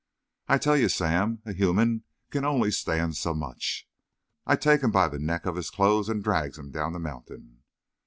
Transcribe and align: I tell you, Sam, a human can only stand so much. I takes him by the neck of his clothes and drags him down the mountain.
I 0.47 0.57
tell 0.57 0.75
you, 0.75 0.89
Sam, 0.89 1.43
a 1.45 1.53
human 1.53 2.05
can 2.31 2.43
only 2.43 2.71
stand 2.71 3.15
so 3.17 3.35
much. 3.35 3.87
I 4.47 4.55
takes 4.55 4.83
him 4.83 4.89
by 4.89 5.07
the 5.07 5.19
neck 5.19 5.45
of 5.45 5.55
his 5.55 5.69
clothes 5.69 6.09
and 6.09 6.23
drags 6.23 6.57
him 6.57 6.71
down 6.71 6.93
the 6.93 6.99
mountain. 6.99 7.61